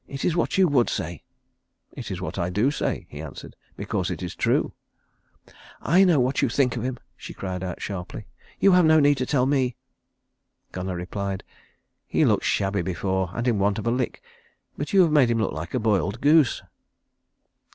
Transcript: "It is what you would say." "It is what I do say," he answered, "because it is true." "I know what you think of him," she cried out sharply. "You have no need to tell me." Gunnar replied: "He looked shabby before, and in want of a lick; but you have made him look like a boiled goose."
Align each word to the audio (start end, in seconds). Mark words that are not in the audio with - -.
"It 0.07 0.25
is 0.25 0.35
what 0.35 0.57
you 0.57 0.67
would 0.67 0.89
say." 0.89 1.21
"It 1.93 2.09
is 2.09 2.19
what 2.19 2.39
I 2.39 2.49
do 2.49 2.71
say," 2.71 3.05
he 3.11 3.21
answered, 3.21 3.55
"because 3.77 4.09
it 4.09 4.23
is 4.23 4.33
true." 4.35 4.73
"I 5.79 6.05
know 6.05 6.19
what 6.19 6.41
you 6.41 6.49
think 6.49 6.75
of 6.75 6.81
him," 6.81 6.97
she 7.15 7.35
cried 7.35 7.61
out 7.63 7.83
sharply. 7.83 8.25
"You 8.59 8.71
have 8.71 8.83
no 8.85 8.99
need 8.99 9.19
to 9.19 9.27
tell 9.27 9.45
me." 9.45 9.75
Gunnar 10.71 10.95
replied: 10.95 11.43
"He 12.07 12.25
looked 12.25 12.45
shabby 12.45 12.81
before, 12.81 13.29
and 13.33 13.47
in 13.47 13.59
want 13.59 13.77
of 13.77 13.85
a 13.85 13.91
lick; 13.91 14.23
but 14.75 14.91
you 14.91 15.03
have 15.03 15.11
made 15.11 15.29
him 15.29 15.37
look 15.37 15.53
like 15.53 15.75
a 15.75 15.79
boiled 15.79 16.19
goose." 16.19 16.63